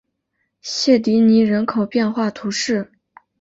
[0.63, 2.91] 谢迪尼人口变化图示